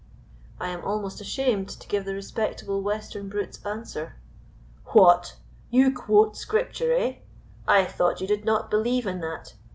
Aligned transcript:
I 0.59 0.69
am 0.69 0.83
almost 0.83 1.21
ashamed 1.21 1.69
to 1.69 1.87
give 1.87 2.05
the 2.05 2.15
respectable 2.15 2.81
western 2.81 3.29
brute's 3.29 3.63
answer. 3.63 4.15
"What! 4.93 5.35
you 5.69 5.93
quote 5.93 6.35
Scripture, 6.35 6.91
eh? 6.91 7.17
I 7.67 7.85
thought 7.85 8.19
you 8.19 8.25
did 8.25 8.43
not 8.43 8.71
believe 8.71 9.05
in 9.05 9.19
that. 9.19 9.53